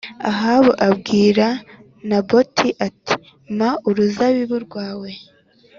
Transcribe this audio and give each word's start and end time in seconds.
Ahabu 0.29 0.71
abwira 0.87 1.47
Naboti 2.07 2.67
ati 2.87 3.13
“Mpa 3.55 3.71
uruzabibu 3.87 4.57
rwawe 4.65 5.09